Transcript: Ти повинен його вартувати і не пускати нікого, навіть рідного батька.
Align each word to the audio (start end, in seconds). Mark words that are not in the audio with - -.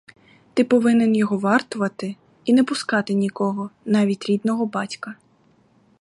Ти 0.53 0.63
повинен 0.69 1.15
його 1.15 1.37
вартувати 1.37 2.15
і 2.45 2.53
не 2.53 2.63
пускати 2.63 3.13
нікого, 3.13 3.69
навіть 3.85 4.25
рідного 4.25 4.65
батька. 4.65 5.15